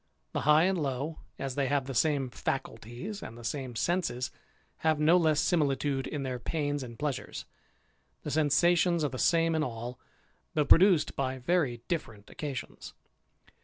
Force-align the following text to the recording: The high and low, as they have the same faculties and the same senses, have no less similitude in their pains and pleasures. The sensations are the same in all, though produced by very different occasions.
The 0.31 0.41
high 0.49 0.63
and 0.63 0.81
low, 0.81 1.19
as 1.37 1.53
they 1.53 1.67
have 1.67 1.85
the 1.85 1.93
same 1.93 2.31
faculties 2.31 3.21
and 3.21 3.37
the 3.37 3.43
same 3.43 3.75
senses, 3.75 4.31
have 4.77 4.99
no 4.99 5.15
less 5.15 5.39
similitude 5.39 6.07
in 6.07 6.23
their 6.23 6.39
pains 6.39 6.81
and 6.81 6.97
pleasures. 6.97 7.45
The 8.23 8.31
sensations 8.31 9.03
are 9.03 9.09
the 9.09 9.19
same 9.19 9.53
in 9.53 9.61
all, 9.63 9.99
though 10.55 10.65
produced 10.65 11.15
by 11.15 11.37
very 11.37 11.81
different 11.87 12.31
occasions. 12.31 12.95